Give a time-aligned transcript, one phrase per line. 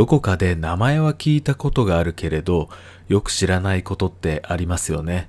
[0.00, 2.70] どこかで名前は聞いたことがあるけれど、
[3.08, 5.28] よく知らないことってありますよね。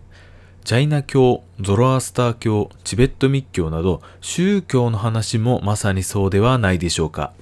[0.63, 7.33] チャイナ教、ゾロアスター教、チベット密教など宗教の話もまさにそうではないでしょうか。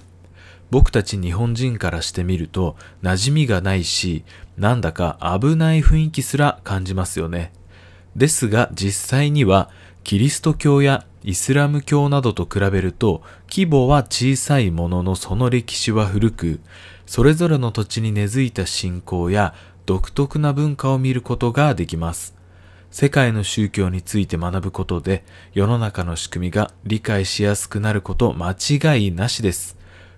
[0.72, 4.24] 僕たち日本人からしてみると馴染みがないし、
[4.58, 7.54] なんだか危ない雰囲気すら感じますよね。
[8.16, 9.70] ですが実際には
[10.04, 16.60] キリスト教やイスラム教などと比べると規模は小さいもののその歴史は古く、
[17.10, 19.56] それぞれの土地に根付いた信仰や
[19.88, 22.36] 独特な文化を見ることができます。
[22.92, 29.76] 世界の宗教について学ぶことで世の中の仕組みが理解しやすくなること間違いなしです。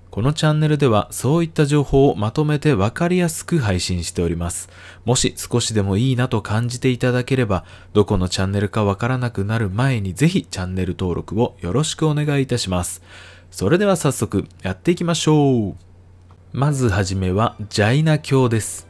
[0.10, 4.68] このチャンネルではそういった情報をまとめてわかりやすく配信しております。
[5.06, 13.02] もし少しでもいいなと感じていただければ、どこのチャンネルかわからなくなる前にぜひチャンネル登録をよろしくお願いいたします。
[13.50, 15.91] それでは早速やっていきましょう。
[16.54, 18.86] まずはじめはジャイナ教です。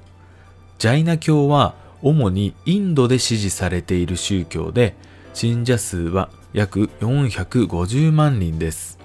[0.80, 4.96] ジャイナ教は主にインドで支持されている宗教で、
[5.36, 8.98] 信者数は約450万人です。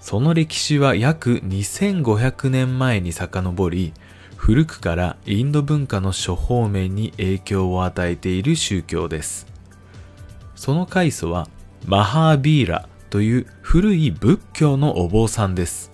[0.00, 3.92] その歴史は約2500年前に遡り、
[4.36, 9.46] 古くからインド文化の諸方面に影響を与えている宗教です。
[10.56, 11.46] その開祖は
[11.86, 15.92] マハービーラという古い仏教のお坊さんです。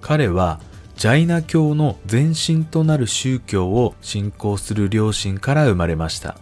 [0.00, 0.58] 彼は
[1.00, 6.36] ジャイナ教の前身となる宗教を信仰する両親から生まれました。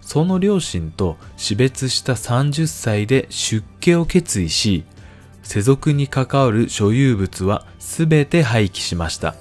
[0.00, 4.86] その両親と死別した30歳で出家を決意し、
[5.42, 9.34] 世俗に関わる所有物は全て廃棄しました。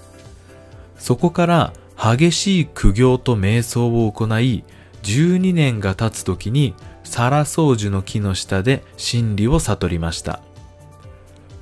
[0.98, 4.66] そこから激しい苦行と瞑想を行い、
[5.04, 6.74] 12年が経つ時に
[7.06, 10.42] サラソージュの木の下で真理を悟りました。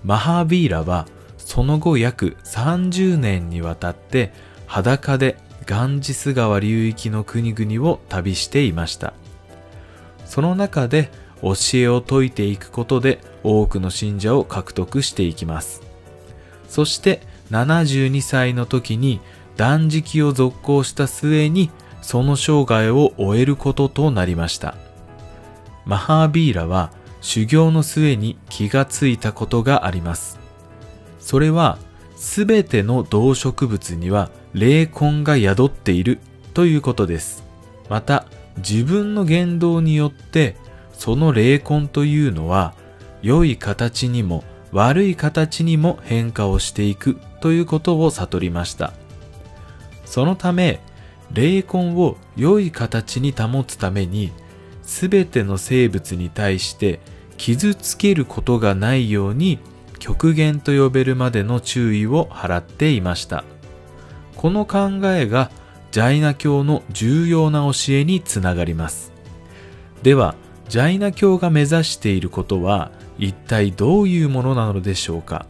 [0.03, 1.05] マハービーラは
[1.45, 4.33] その後約30年にわたって
[4.65, 9.13] 裸でガンジス川流域の国々を旅していました。
[10.25, 15.81] その中で教えを説いていくことで多くの信者を獲得していきます。
[16.67, 17.21] そして
[17.51, 19.19] 72歳の時に
[19.57, 21.69] 断食を続行した末に
[22.01, 24.75] その生涯を終えることとなりました。
[25.85, 30.42] マハービーラは修行の末に気がついたことがあります。
[31.23, 31.79] それは
[32.15, 36.19] 全ての動植物には霊魂が宿っている
[36.53, 37.43] ということです。
[37.89, 40.57] また自分の言動によって
[40.91, 42.75] その霊魂というのは
[43.23, 48.93] 良い形にも悪い形にも変化をしていくということを悟りました。
[50.05, 50.81] そのため、
[51.31, 54.31] 霊魂を良い形に保つために、
[54.81, 56.99] すべての生物に対して
[57.37, 59.59] 傷つけることがないように
[60.03, 63.45] 極限と呼べるまでの注意を払っていました。
[64.35, 65.49] この考えが
[65.91, 69.13] ジャイナ教の重要な教えにつながります。
[70.01, 70.35] では、
[70.67, 75.45] ジャイナ教が目指していることは一体どういうものなのでしょうか？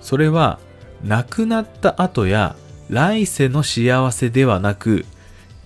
[0.00, 0.58] それは
[1.04, 2.56] 亡くなった後や
[2.90, 5.06] 来世の幸せではなく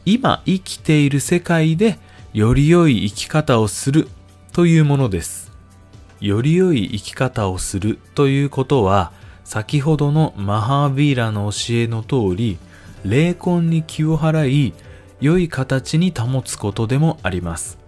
[0.04, 1.98] 今生きている世界で
[2.34, 4.08] より良い生き方をする
[4.52, 5.45] というものです。
[6.21, 9.12] より良い生き方をするということは
[9.44, 12.59] 先ほどのマハービーラの教えの通り
[13.04, 14.75] 霊魂に気を払い
[15.21, 17.78] 良い形に保つことでもあります。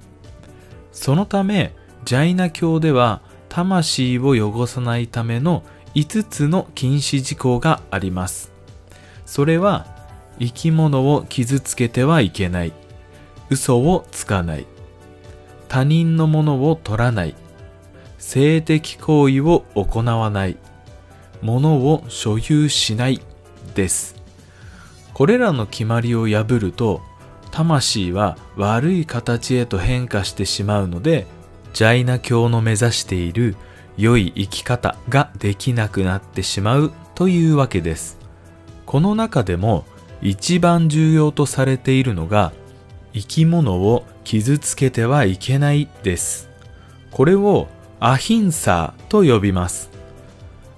[0.93, 1.75] そのため
[2.05, 5.63] ジャイナ教では魂を汚さないための
[5.95, 8.53] 5つの禁止事項があります。
[9.27, 9.87] それは
[10.39, 12.73] 生き物を傷つけてはいけない。
[13.51, 14.67] 嘘をつかない。
[15.69, 17.35] 他人のものを取らない。
[18.19, 20.57] 性的行為を行わない。
[21.41, 23.21] 物を所有しない
[23.75, 24.17] です。
[25.15, 27.01] これらの決まりを破ると
[27.51, 31.27] 魂は悪い形へと変化してしまうので、
[31.73, 33.57] ジャイナ教の目指している
[33.97, 38.19] 良い生き方ができなくなってしまうというわけです。
[38.87, 39.85] この中でも
[40.23, 42.53] 一番重要とされているのが
[43.13, 46.49] 生き物を傷つけてはいけないです。
[47.11, 47.69] これを
[48.01, 49.91] アヒンサーと呼びます。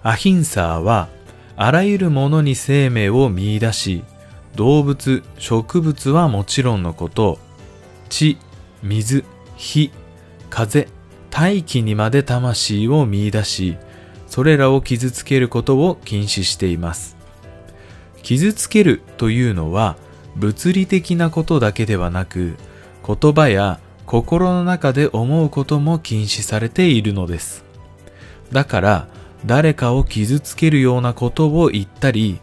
[0.02, 1.08] アヒンサーは
[1.56, 4.02] あらゆるものに生命を見出し、
[4.56, 7.38] 動物、植物はもちろんのこと、
[8.08, 8.38] 地、
[8.82, 9.25] 水、
[9.56, 9.90] 火、
[10.49, 10.88] 風、
[11.31, 13.76] 大気にまで魂を見出し、
[14.26, 17.17] それらを傷つけることを禁止しています。
[18.22, 19.96] 傷つけるというのは
[20.37, 22.56] 物理的なことだけではなく、
[23.06, 23.78] 言葉や
[24.10, 27.64] 心の中で思うことも禁止されているのです。
[28.50, 29.08] だから、
[29.46, 32.40] 誰かを傷つけるようなことを言ったり、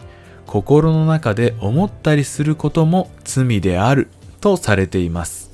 [0.47, 4.07] 心の中で思ったりすることも罪である
[4.39, 5.51] とされています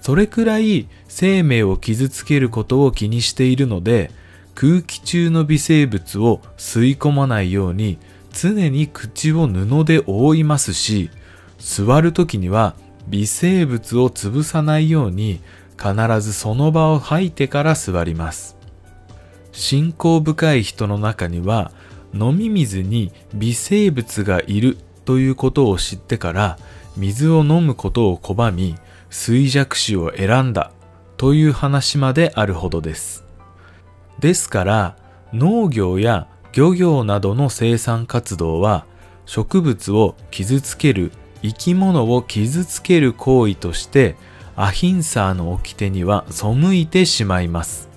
[0.00, 4.10] それくらい生命を傷つけることを気にしているので
[4.54, 7.98] 空気中の微生物を吸い込まないように
[8.32, 11.10] 常に口を布で覆いますし
[11.58, 12.74] 座る時には
[13.10, 15.40] 微生物を潰さないように
[15.76, 18.56] 必ずその場を吐いてから座ります。
[19.52, 21.72] 信仰深い人の中には
[22.14, 26.58] 飲み水に微生物がいるということを知ってから
[26.96, 28.76] 水を飲むことを拒み
[29.10, 30.72] 衰弱死を選んだ
[31.16, 33.24] という話まであるほどです。
[34.20, 34.96] ですから
[35.32, 38.84] 農業や漁業などの生産活動は
[39.26, 41.12] 植物を傷つける
[41.42, 44.16] 生き物を傷つける行為として
[44.56, 47.88] アヒンサーの掟には背いてしまいます。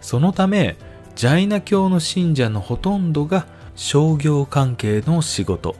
[0.00, 0.76] そのため
[1.16, 5.76] ジャイナ教の信者のほとんどが商業関係の仕事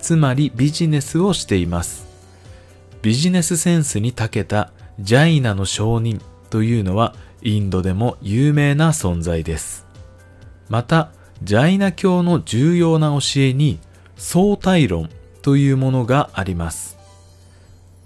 [0.00, 2.06] つまりビジネスをしています。
[3.02, 9.86] ビジネスセンスに長けたジャイナの証人というのはインドでも有名な存在です。
[10.68, 11.10] また
[11.42, 13.78] ジャイナ教の重要な教えに
[14.16, 15.08] 相対論
[15.42, 16.98] というものがあります。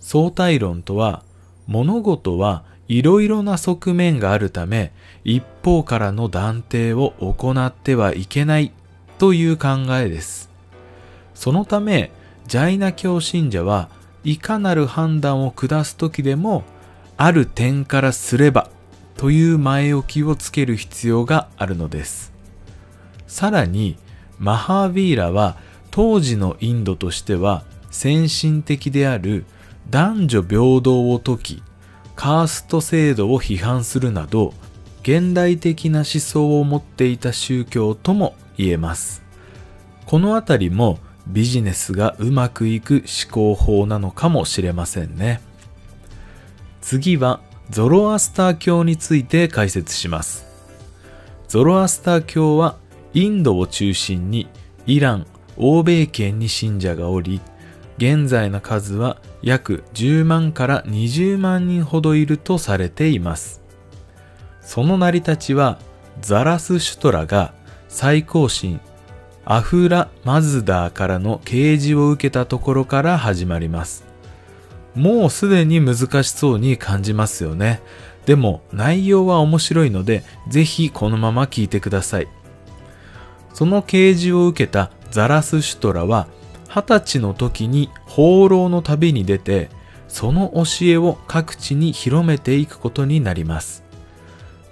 [0.00, 1.22] 相対論とは
[1.66, 4.92] 物事はいろいろな側面があるため
[5.24, 8.72] 一方からの断定を行ってはいけない
[9.18, 10.50] という考えです。
[11.34, 12.10] そのため
[12.46, 13.88] ジャイナ教信者は
[14.22, 16.62] いかなる判断を下す時でも
[17.16, 18.68] ある点からすれば
[19.16, 22.32] という前置きをつける必要があるのです。
[23.26, 23.96] さらに
[24.38, 25.56] マハービーラは
[25.94, 27.62] 当時のインドとしては
[27.92, 29.44] 先進的である
[29.90, 31.62] 男女平等を説き
[32.16, 34.54] カースト制度を批判するなど
[35.02, 39.22] 現代的な思想を持っていた宗教とも言えます。
[40.04, 40.98] このあたりも
[41.28, 45.40] ビジネスがうまくいく思考法なのかもしれませんね。
[46.80, 47.38] 次は
[47.70, 50.44] ゾロアスター教について解説します。
[51.46, 52.78] ゾロアスター教は
[53.12, 54.48] インドを中心に
[54.86, 55.26] イラン
[55.56, 57.40] 欧米圏に信者がおり
[57.96, 63.62] 現在の数は約10万から20万人ほどいるとされています
[64.60, 65.78] その成り立ちは
[66.20, 67.54] ザラスシュトラが
[67.88, 68.80] 最高神
[69.46, 74.04] アフラ・マズダーからの啓示を受けたところから始まります。
[74.94, 77.82] もうすでに難しそうに感じますよね。
[78.24, 82.28] でも内容は面白いので、ぜひこのまま聞いてください。
[83.52, 86.26] その啓示を受けたザラスシュトラは、
[86.68, 89.70] 二十歳の時に放浪の旅に出て、
[90.08, 93.84] その教えを各地に広めていくことになります。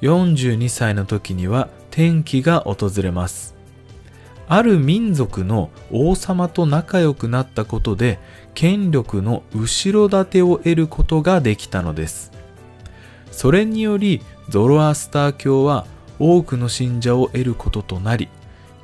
[0.00, 3.54] 42歳の時には転機が訪れます。
[4.48, 8.18] ある民族の王様と仲良くなったことで
[8.52, 12.32] 権力の後ろ盾を得ることができたのです
[13.30, 15.86] それによりゾロアスター教は
[16.18, 18.28] 多くの信者を得ることとなり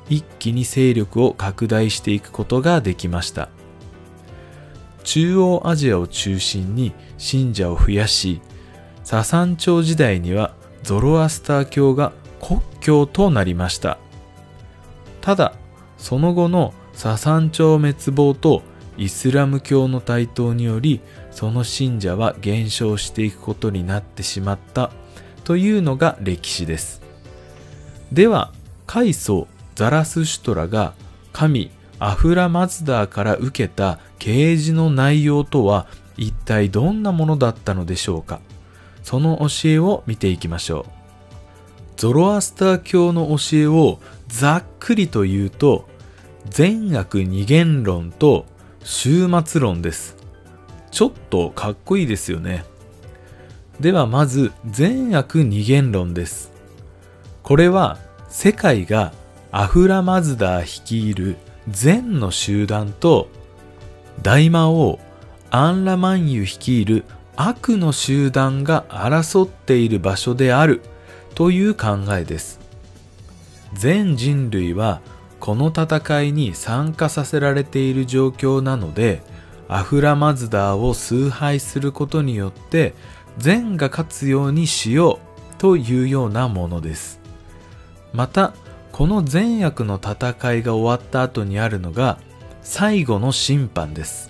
[0.09, 3.49] 一気に勢力を拡大していくことができました。
[5.03, 8.41] 中央アジアを中心に信者を増やし
[9.03, 10.53] ササン朝時代には
[10.83, 13.97] ゾロアスター教が国教となりました。
[15.21, 15.53] ただ
[15.97, 18.61] その後のササン朝滅亡と
[18.97, 24.91] イスラム教の台頭によりその信者は減少していくことになってしまった
[25.43, 27.01] というのが歴史です。
[28.11, 28.51] では
[28.85, 29.47] 開祖
[29.79, 30.93] ザラスシュトラが
[31.31, 38.41] 神アフラマズダーから受けた啓示の内容とは一体どんなものだったのでしょうか？
[39.03, 40.85] その教えを見ていきましょう。
[41.95, 45.87] ゾロアスター教の教えをざっくりと言うと
[46.49, 48.45] 善悪二元論と
[48.83, 50.17] 終末論です。
[50.91, 52.65] ちょっとかっこいいですよね。
[53.79, 56.51] ではまず善悪二元論です。
[57.43, 59.13] これは世界が
[59.51, 61.35] アフラマズダー率いる
[61.67, 63.29] 善の集団と
[64.21, 64.99] 大魔王
[65.49, 67.03] アンラマンユ率いる
[67.35, 70.81] 悪の集団が争っている場所である
[71.33, 72.59] という考えです。
[73.73, 75.01] 全人類は
[75.39, 79.23] この戦いに参加させられている状況なので
[79.67, 82.93] アフラマズダーを崇拝することによって
[83.37, 87.19] 善が勝つようにしようというようなものです。
[88.13, 88.53] また
[88.99, 92.17] この善悪の戦いが終わった後にあるのが
[92.61, 94.29] 最後の審判です。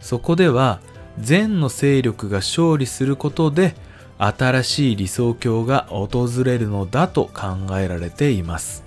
[0.00, 0.80] そこでは
[1.20, 3.76] 善の勢力が勝利することで
[4.18, 8.82] 新しい理想郷が訪れるのだと考えられています。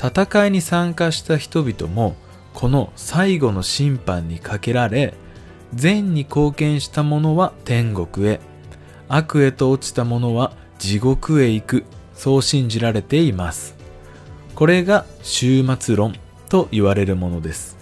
[0.00, 2.14] 戦いに参加した人々も
[2.54, 5.12] この最後の審判にかけられ
[5.74, 8.40] 善に貢献した者は天国へ
[9.08, 11.84] 悪へと落ちた者は地獄へ行く
[12.16, 13.76] そう信じられています。
[14.56, 16.16] これが終末論
[16.48, 17.76] と言われるものです。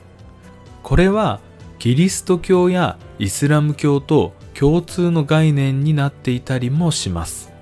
[0.83, 1.41] これは
[1.79, 7.53] キリスト教やイスラム教と共通の概念になっていたりもします。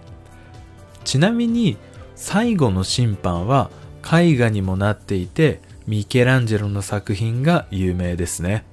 [1.05, 1.76] ちなみに
[2.14, 3.71] 最後の審判は
[4.05, 8.64] 絵画にもなっていてミケランジェロの作品が有名ですね。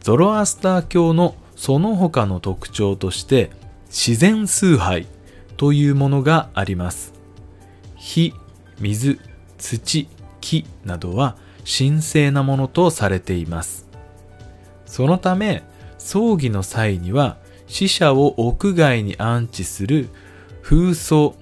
[0.00, 3.50] ゾロアスター教のその他の特徴として
[3.86, 5.06] 自然崇拝
[5.56, 7.12] というものがあります。
[7.96, 8.34] 火、
[8.78, 9.18] 水、
[9.58, 10.08] 土、
[10.40, 13.88] 木などは神聖なものとされています。
[14.86, 15.62] そのため
[15.98, 20.08] 葬儀の際には死者を屋外に安置する
[20.62, 21.34] 風葬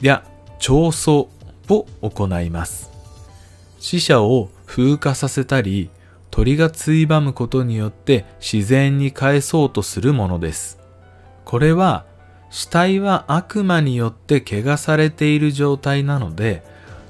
[0.00, 0.24] や
[0.58, 1.28] 彫葬
[1.68, 2.90] を行います。
[3.80, 5.90] 死者を風化させたり
[6.30, 10.78] 鳥がついばむことによって自然に返そうとするものです。
[11.44, 12.06] これは
[12.54, 16.62] 死体は悪魔によって汚されている状態なので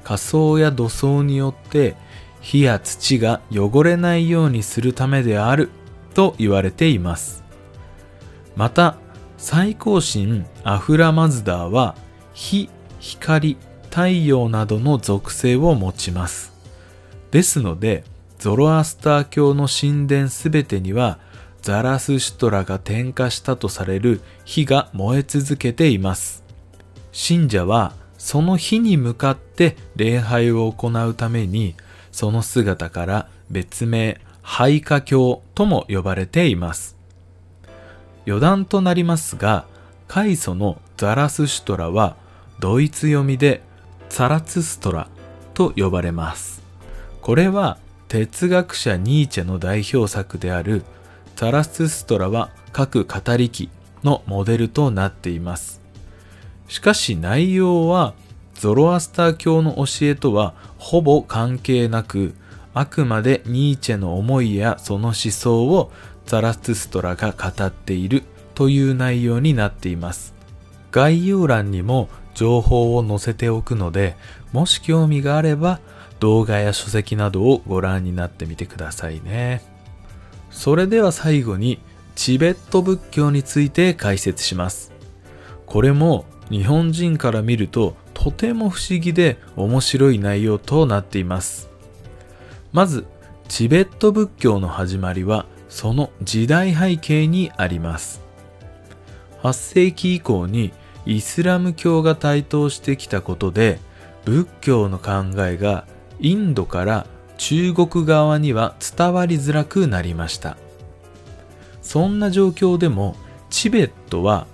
[0.02, 1.96] 仮装や土葬によって
[2.40, 5.68] 火や土が汚れないようにするためである
[6.14, 7.44] と言われています
[8.56, 8.96] また
[9.36, 11.94] 最高神アフラマズダーは
[12.32, 13.58] 火、光、
[13.90, 16.54] 太陽などの属性を持ちます。
[17.30, 18.04] ですので、
[18.38, 21.18] ゾロアスター教の神殿すべてには
[21.64, 26.44] ザラスシュトラが点火したとされる火が燃え続けています。
[27.11, 31.75] 信者はその火に向かって礼拝を行うために
[32.12, 36.99] その姿から別名廃火教とも呼ばれています。
[38.26, 39.64] 余談となりますが、
[40.06, 42.16] 開祖のザラスシュトラは
[42.59, 43.62] ドイツ読みで
[44.11, 45.09] サラツストラ
[45.54, 46.62] と呼ばれます。
[47.23, 47.78] これは
[48.09, 50.85] 哲学者ニーチェの代表作である
[51.36, 53.70] ザラツストラは各語り機
[54.02, 55.80] のモデルとなっています。
[56.68, 58.14] しかし内容は
[58.54, 62.34] ゾロアスター教の教えとはほぼ関係なく
[62.72, 65.92] あくまでニーチェの思いやその思想を
[66.26, 68.22] ザラツストラが語っている
[68.54, 70.34] という内容になっています。
[70.90, 74.16] 概要欄にも情報を載せておくので、
[74.52, 75.80] もし興味があれば
[76.20, 79.74] 動画や書籍などをご覧になってみてくださいね。
[80.54, 81.80] それでは最後に
[82.14, 84.92] チベット仏教について解説します。
[85.66, 91.68] これも日本人から見るととても不思議で面白い内容となっています。
[92.73, 93.04] まず、
[93.49, 98.23] チベット仏教の始まりはその時代背景にあります。
[99.42, 100.73] 8世紀以降に
[101.04, 103.80] イスラム教が台頭してきたことで
[104.25, 105.84] 仏教の考えが
[106.20, 110.56] インドから中国側には伝わりづらくなりました。
[111.82, 113.16] そんな状況でも
[113.50, 114.46] チベットは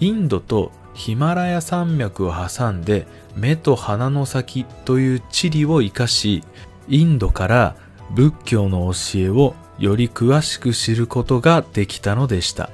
[0.00, 6.44] インドとヒマラヤ山脈を挟んで目と鼻の先という地理を生かし
[6.88, 7.76] インドから
[8.10, 12.70] 仏教の教えをより詳しく知ることができたのでした。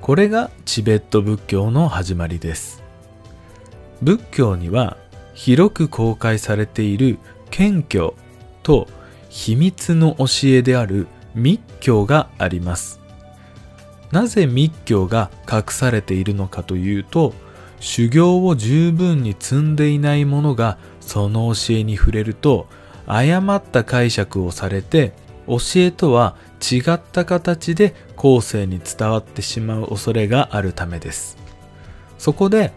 [0.00, 2.82] これがチベット仏教の始まりです。
[4.02, 4.96] 仏教には
[5.34, 7.18] 広く公開されている
[7.50, 8.14] 謙虚
[8.62, 8.86] と
[9.28, 13.00] 秘密の教えである密教があります。
[14.10, 17.32] なぜ密教が隠されているのかというと
[17.78, 22.66] 修行を十分に積んでいない者がその教えに触れると
[23.06, 25.12] 誤った解釈をされて
[25.46, 31.38] 教えとは違った形で後世に伝わってしまう恐れがあるためです。
[32.18, 32.72] そこで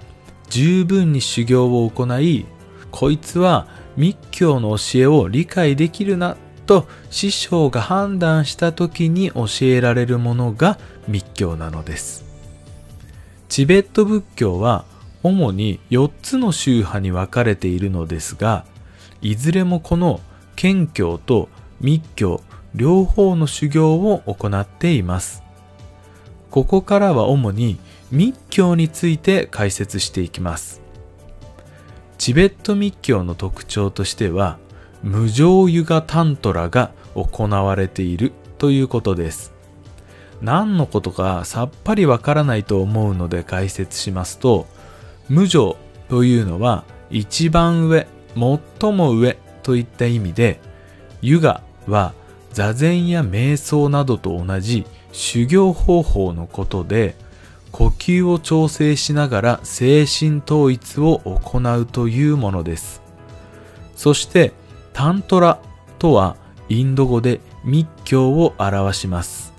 [0.49, 2.45] 十分に修行を行い
[2.91, 12.25] こいつは密教の教えを理解できるなと師匠が判断した時に教えられるものが密教なのです
[13.49, 14.85] チベット仏教は
[15.21, 18.65] 主に4つの宗派に分かれているのですが
[19.21, 20.19] いずれもこの
[20.55, 22.41] 謙教と密教
[22.75, 25.43] 両方の修行を行っています。
[26.49, 27.79] ここからは主に
[28.11, 30.82] 密教について解説していきます。
[32.17, 34.57] チベット密教の特徴としては、
[35.01, 39.53] 無常油画タントラが行われているということです。
[40.41, 44.67] 何のことかさっぱりわからないと思うので解説しますと、
[45.29, 45.77] 無常
[46.09, 50.59] というのは一番上、最も上といった意味で、
[51.23, 52.13] 油画は
[52.51, 57.15] 座禅や瞑想などと同じ修行方法のことで
[57.73, 63.01] 呼吸を調整しながら精神統一を行うというものです。
[63.95, 64.53] そして
[64.93, 65.59] タントラ
[65.97, 66.37] とは
[66.69, 69.53] インド語で密教を表します。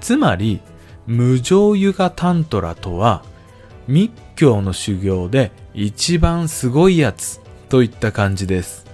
[0.00, 0.60] つまり
[1.06, 3.22] 無常ユガタントラとは
[3.86, 8.86] 密教の修行で一番すごいやつといった感じです。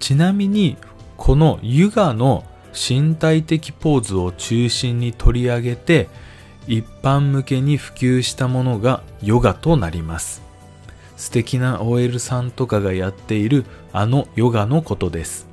[0.00, 0.76] ちなみに
[1.16, 6.08] このユガの身体的ポーズを中心に取り上げて
[6.66, 10.42] 一般向けに普及したものがヨガとなります。
[11.16, 15.46] 素敵な OL さんとかがやっているあのヨガのことです。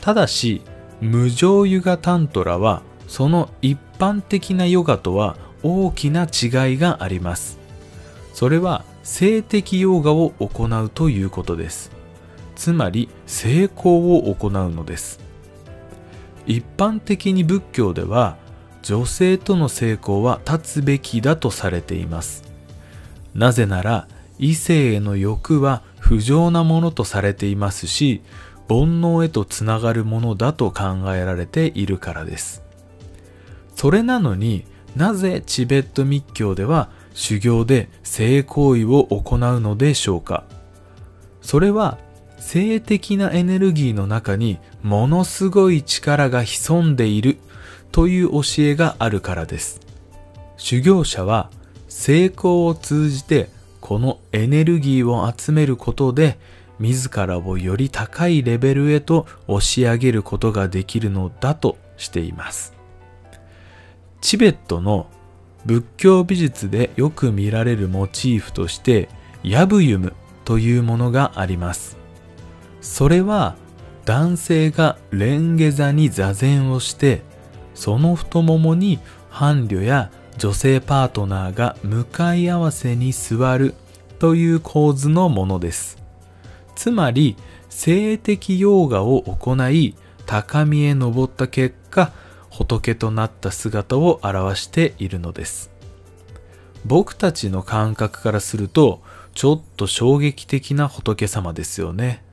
[0.00, 0.62] ただし
[1.00, 7.58] 無常ユガタントラはその一般的なヨガとは大きな違いがあります。
[8.32, 11.90] それは性的ヨガを行うということです。
[12.56, 15.20] つまり成功を行うのです。
[16.46, 18.36] 一般的に仏教では
[18.82, 22.44] 女性との成功は立つべきだとされています。
[23.34, 24.08] なぜなら
[24.38, 28.22] 異性への欲は不浄なものとされていますし
[28.68, 32.62] 煩悩へとつながるものだと考えられているからです。
[33.74, 34.64] それなのに
[34.96, 40.44] なぜチベット密教では修行で性行為を行うのでしょうか。
[41.40, 41.98] それは
[42.38, 47.38] 性的なエネルギーの中にものすごい力が潜んでいる
[47.92, 49.80] という教えがあるからです。
[50.56, 51.50] 修行者は
[51.88, 53.48] 成功を通じて
[53.80, 56.38] このエネルギーを集めることで
[56.78, 62.74] 自らをより高いレベルへと押し上げることができるのだとしています。
[64.20, 65.06] チベットの
[65.64, 69.08] 仏教美術でよく見られるモチーフとして
[69.42, 70.12] ヤブユム
[70.44, 71.96] というものがあります。
[72.80, 73.56] それは
[74.04, 77.22] 男性がレンゲ座に座禅をして
[77.78, 78.98] その太ももに
[79.30, 83.72] 伴侶や女性パートナーが向かい合わせに座る
[84.18, 85.96] という構図のものです。
[86.74, 87.36] つまり
[87.70, 89.94] 性的ヨガを行い
[90.26, 92.10] 高みへ登った結果
[92.50, 95.70] 仏となった姿を表しているのです。
[96.84, 99.02] 僕たちの感覚からすると
[99.34, 102.24] ちょっと衝撃的な仏様ですよね。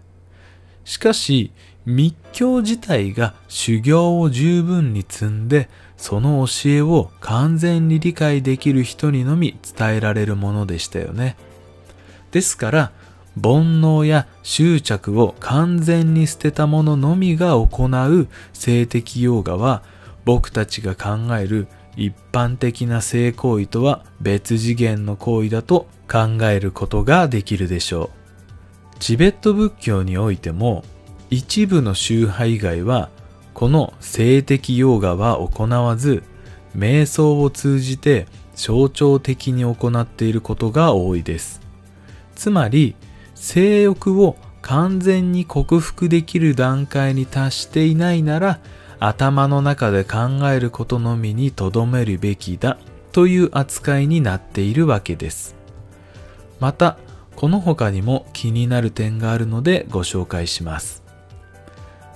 [0.86, 1.52] しかし
[1.86, 11.38] 密教自体が修行を十分に積んでその教えを完全に理解できる人にのみ伝えられるものでしたよね。
[12.32, 12.92] ですから
[13.42, 19.84] 煩悩や執着を完全に捨てた者のみが行う性的ヨガは
[20.24, 21.68] 僕たちが考える
[21.98, 28.10] 一般的な性行為とは別次元の行為だと考えることができるでしょ
[28.96, 29.00] う。
[29.00, 30.84] チベット仏教においても
[31.36, 33.10] 一部の宗派以外は
[33.54, 36.24] この性的ヨガは行わず
[36.78, 41.60] 瞑想を通じて象徴的に行っていることが多いです。
[42.36, 42.96] つまり
[43.34, 48.62] 性欲を完全に克服できる段階に達していないなら
[49.02, 52.78] 頭の中で考えることのみに留めるべきだ
[53.12, 55.58] という扱いになっているわけです。
[56.62, 56.98] また
[57.36, 61.05] この他にも気になる点があるのでご紹介します。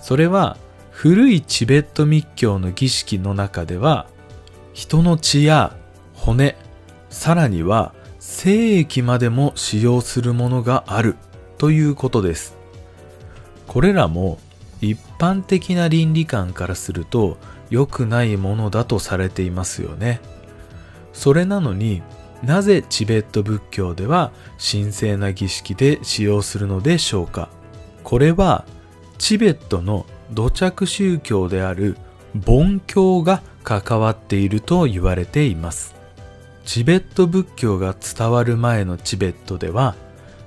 [0.02, 0.58] それは
[0.92, 4.08] 古いチベット密教の儀式の中では
[4.74, 5.76] 人の血や
[6.14, 6.58] 骨
[7.10, 11.16] さらには精液までも使用するものがある
[11.58, 12.58] ということです。
[13.68, 14.40] これらも
[14.82, 17.38] 一般的な倫理観からすると
[17.70, 20.22] 良くないものだとされていますよね。
[21.14, 22.02] それなのに
[22.44, 27.50] なぜチベット仏教では神聖な儀式で使用するのでしょうか？
[28.04, 28.66] これは
[29.20, 31.98] チベットの土着宗教である
[32.34, 35.94] 梵教が関わっていると言われています。
[36.66, 39.96] チベット仏教が伝わる前のチベットでは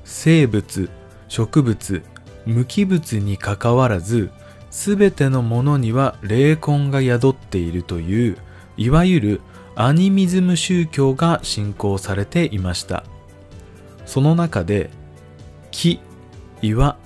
[0.05, 0.89] 生物
[1.29, 2.03] 植物
[2.47, 4.31] 無機物にかかわらず
[4.71, 8.39] 全てのものには霊魂が宿っているという
[8.77, 9.41] いわゆる
[9.75, 13.05] アニミズム宗教が信仰されていました。
[14.07, 14.91] その中で
[15.71, 16.01] 木
[16.63, 16.97] 岩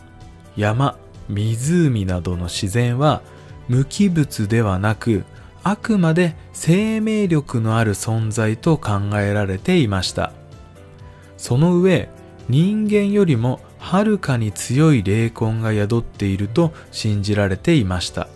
[0.57, 3.23] 山湖などの自然は
[3.69, 5.25] 無機物ではなく
[5.63, 10.33] あくまで生命力のある存在と考えられていました。
[11.37, 12.09] その上
[12.49, 18.29] 人間よりもはるかに強い霊魂が宿っていると信じられていました。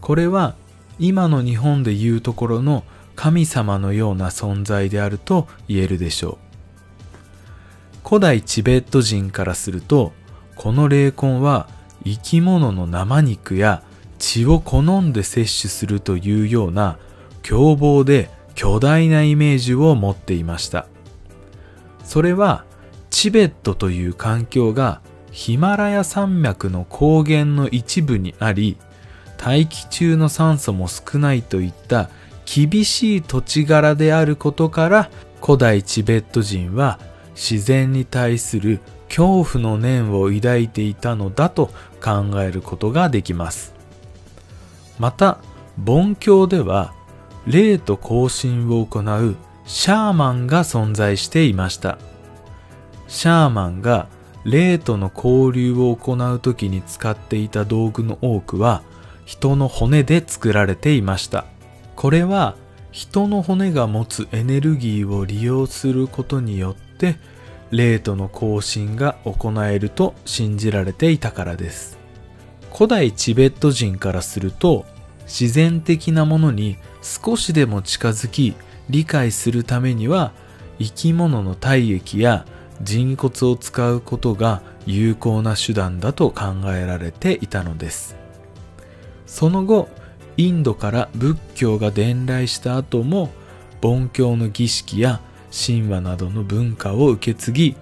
[0.00, 0.54] これは
[0.98, 2.84] 今の日本でいうところの
[3.16, 6.38] 神様のような存在であると言えるでしょ
[8.04, 8.06] う。
[8.06, 10.12] 古代チベット人からすると
[10.60, 11.70] この霊魂は
[12.04, 13.82] 生き物の生肉や
[14.18, 16.98] 血を好んで摂取するというような
[17.40, 20.86] 凶暴で巨大なイメージを持っていました。
[22.04, 22.66] それは
[23.08, 28.76] チベットという環境がヒマラヤ山脈の高原の一部にあり
[29.38, 32.10] 大気中の酸素も少ないといった
[32.44, 37.00] 厳しい土地柄であることから古代チベット人は
[37.34, 41.66] 自然に対する恐怖の念を抱いていたのだと
[42.02, 43.74] 考えることができます。
[44.98, 45.38] また
[45.76, 46.94] 梵教では
[47.46, 51.98] 霊と交信を行うシャーマンが存在していました。
[53.08, 54.08] シャーマンが
[54.44, 58.82] 霊との交流を行う時に使っていた道具の多くは
[59.26, 61.44] 人の骨で作られていました。
[61.96, 62.56] これは
[62.92, 67.16] 人の骨が持つエネルギーを利用することによって
[67.70, 71.98] 霊との交信が行えると信じられていたからです。
[72.72, 74.86] 古代チベット人からすると
[75.24, 78.54] 自然的なものに少しでも近づき
[78.88, 80.32] 理解するためには
[80.78, 82.46] 生き物の体液や
[82.82, 88.16] 人骨を使うことが有効な手段だと考えられていたのです。
[89.26, 89.88] その後
[90.36, 93.30] インドから仏教が伝来した後も
[93.80, 97.76] 梵教の儀式や神話などの文化を受け継ぎ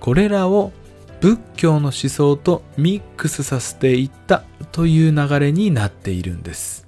[0.00, 0.72] これらを
[1.20, 6.86] 仏教の思想とミックスさせていったという流れになっているんです。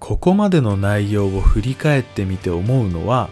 [0.00, 3.30] ここまでの内容を振り返ってみて思うのは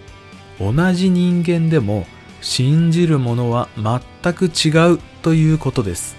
[0.61, 2.07] 同じ人間でも
[2.41, 6.17] 信じるものは全く違うということです。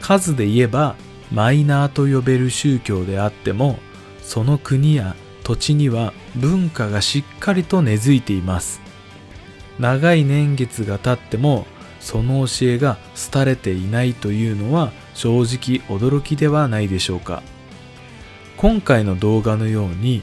[0.00, 0.94] 数で言えば
[1.32, 3.78] マイナーと呼べる宗教であっても
[4.22, 8.80] その国や土地には文化がしっかりと根付いています。
[9.78, 11.66] 長い年月が経っても
[12.00, 12.98] その教えが
[13.32, 17.42] 廃れていないというのは正直驚きではないでしょうか。
[18.56, 20.22] 今回の動画のように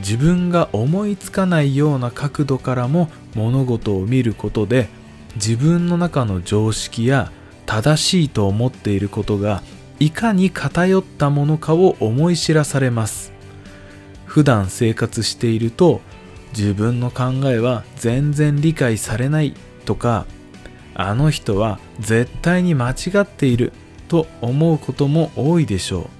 [0.00, 4.88] 自分が思いつかないような角度からも物事を見ることで
[5.36, 7.30] 自分の中の常識や
[7.66, 9.62] 正しいと思っていることが
[10.00, 13.37] いかに偏ったものかを思い知らされます。
[14.28, 16.00] 普段生活していると
[16.56, 20.26] 自分の考えは全然理解されないとか
[20.94, 23.72] あの人は絶対に間違っている
[24.08, 26.10] と思うことも多いでしょ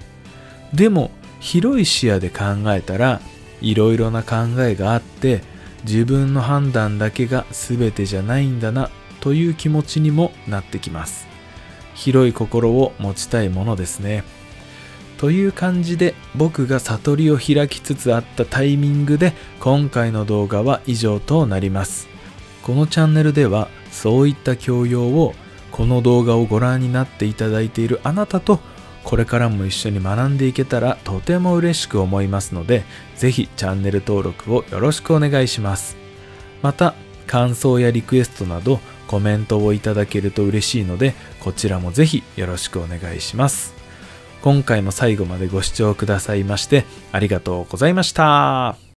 [0.73, 0.75] う。
[0.75, 3.21] でも広い視野で考えたら
[3.61, 5.41] いろいろな考えがあって
[5.83, 8.89] 自分の判断だけが全てじゃないんだな
[9.21, 11.27] という気持ちにもなってきます。
[11.93, 14.23] 広い心を持ちたいものですね。
[15.19, 22.07] という感じで僕が悟りを開きつつあったタイミングで今回の動画は以上となります
[22.63, 25.35] このチャンネルではそういった教養を
[25.71, 28.59] この動画をご覧になっていただいているあなたと
[29.03, 32.83] これからも一緒に学んでいけたらとても嬉しく思いますので、
[33.15, 35.97] ぜひチャンネル登録をよろしくお願いします。
[36.61, 36.93] また、
[37.25, 43.78] 感想やリクエストなどコメントをいただけると嬉しいので、こちらもぜひよろしくお願いします。
[44.41, 48.88] 今回も最後までご視聴くださいましてありがとうございました。